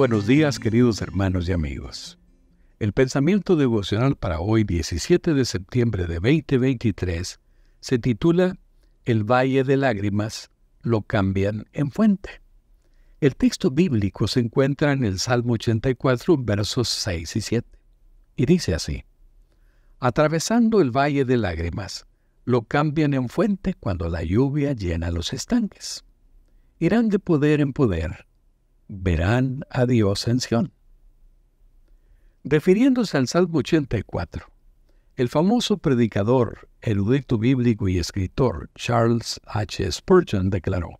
[0.00, 2.18] buenos días queridos hermanos y amigos.
[2.78, 7.38] El pensamiento devocional para hoy 17 de septiembre de 2023
[7.80, 8.56] se titula
[9.04, 10.48] El Valle de Lágrimas
[10.80, 12.40] lo cambian en fuente.
[13.20, 17.68] El texto bíblico se encuentra en el Salmo 84 versos 6 y 7
[18.36, 19.04] y dice así,
[19.98, 22.06] Atravesando el Valle de Lágrimas
[22.46, 26.06] lo cambian en fuente cuando la lluvia llena los estanques.
[26.78, 28.29] Irán de poder en poder
[28.90, 30.72] verán a Dios en Sion.
[32.42, 34.46] Refiriéndose al Salmo 84,
[35.14, 39.92] el famoso predicador, erudito bíblico y escritor Charles H.
[39.92, 40.98] Spurgeon declaró,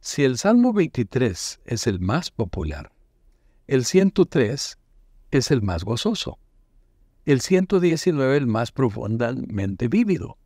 [0.00, 2.92] si el Salmo 23 es el más popular,
[3.66, 4.78] el 103
[5.32, 6.38] es el más gozoso,
[7.24, 10.38] el 119 el más profundamente vívido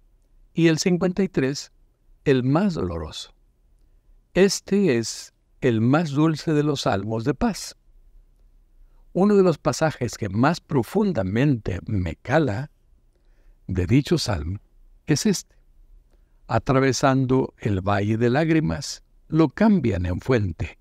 [0.54, 1.72] y el 53
[2.24, 3.34] el más doloroso.
[4.32, 5.33] Este es
[5.64, 7.74] el más dulce de los salmos de paz.
[9.14, 12.70] Uno de los pasajes que más profundamente me cala
[13.66, 14.58] de dicho salmo
[15.06, 15.56] es este.
[16.48, 20.78] Atravesando el valle de lágrimas, lo cambian en fuente.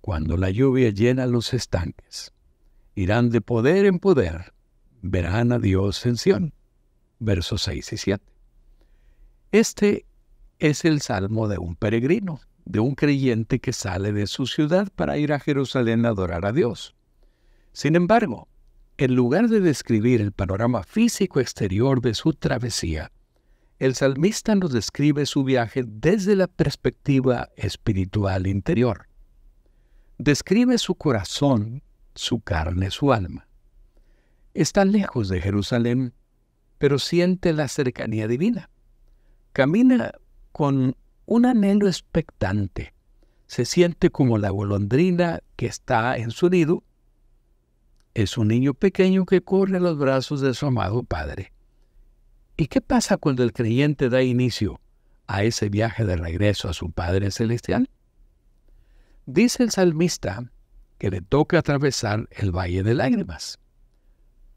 [0.00, 2.32] Cuando la lluvia llena los estanques,
[2.96, 4.52] irán de poder en poder,
[5.00, 6.54] verán a Dios en Sión.
[7.20, 8.24] Versos 6 y 7.
[9.52, 10.06] Este
[10.58, 15.18] es el salmo de un peregrino de un creyente que sale de su ciudad para
[15.18, 16.94] ir a Jerusalén a adorar a Dios.
[17.72, 18.48] Sin embargo,
[18.98, 23.10] en lugar de describir el panorama físico exterior de su travesía,
[23.78, 29.08] el salmista nos describe su viaje desde la perspectiva espiritual interior.
[30.18, 31.82] Describe su corazón,
[32.14, 33.48] su carne, su alma.
[34.54, 36.14] Está lejos de Jerusalén,
[36.78, 38.70] pero siente la cercanía divina.
[39.52, 40.12] Camina
[40.52, 40.96] con
[41.26, 42.94] un anhelo expectante.
[43.46, 46.82] Se siente como la golondrina que está en su nido.
[48.14, 51.52] Es un niño pequeño que corre a los brazos de su amado Padre.
[52.56, 54.80] ¿Y qué pasa cuando el creyente da inicio
[55.26, 57.88] a ese viaje de regreso a su Padre Celestial?
[59.26, 60.50] Dice el salmista
[60.98, 63.58] que le toca atravesar el Valle de Lágrimas.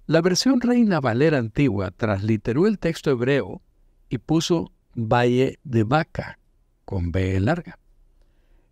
[0.07, 3.62] La versión Reina Valera antigua transliteró el texto hebreo
[4.09, 6.38] y puso Valle de Vaca
[6.85, 7.79] con B larga.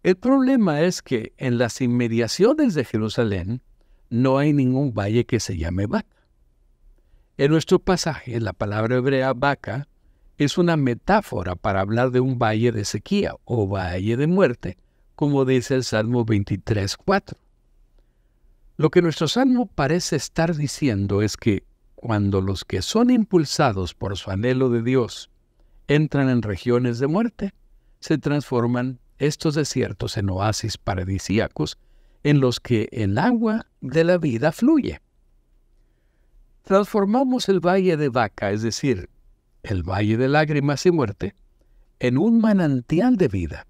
[0.04, 3.62] El problema es que en las inmediaciones de Jerusalén
[4.10, 6.28] no hay ningún valle que se llame Vaca.
[7.38, 9.88] En nuestro pasaje, la palabra hebrea vaca
[10.38, 14.78] es una metáfora para hablar de un valle de sequía o valle de muerte,
[15.16, 17.36] como dice el Salmo 23.4.
[18.78, 21.64] Lo que nuestro Salmo parece estar diciendo es que
[21.96, 25.30] cuando los que son impulsados por su anhelo de Dios
[25.88, 27.54] entran en regiones de muerte,
[28.04, 31.78] se transforman estos desiertos en oasis paradisíacos
[32.24, 35.00] en los que el agua de la vida fluye.
[36.64, 39.10] Transformamos el valle de Vaca, es decir,
[39.64, 41.36] el valle de lágrimas y muerte,
[42.00, 43.68] en un manantial de vida.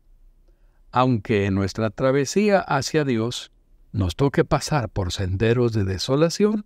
[0.92, 3.52] Aunque en nuestra travesía hacia Dios
[3.92, 6.66] nos toque pasar por senderos de desolación,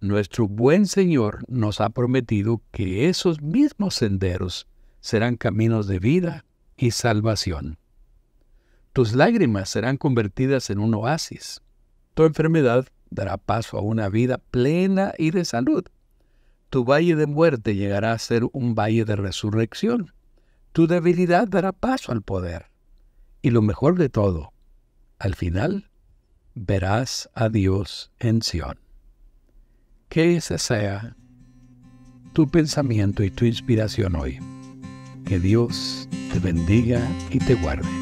[0.00, 4.66] nuestro buen Señor nos ha prometido que esos mismos senderos
[5.00, 6.44] serán caminos de vida
[6.80, 7.76] y salvación.
[8.94, 11.60] Tus lágrimas serán convertidas en un oasis.
[12.14, 15.84] Tu enfermedad dará paso a una vida plena y de salud.
[16.70, 20.14] Tu valle de muerte llegará a ser un valle de resurrección.
[20.72, 22.66] Tu debilidad dará paso al poder.
[23.42, 24.52] Y lo mejor de todo,
[25.18, 25.90] al final
[26.54, 28.78] verás a Dios en Sión.
[30.08, 31.14] Que ese sea
[32.32, 34.38] tu pensamiento y tu inspiración hoy.
[35.26, 37.99] Que Dios te bendiga y te guarde.